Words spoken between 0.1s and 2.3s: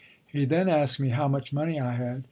He then asked me how much money I had.